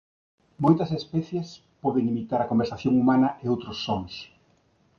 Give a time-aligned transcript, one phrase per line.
[0.63, 1.47] Moitas especies
[1.83, 4.13] poden imitar a conversación humana e outros sons.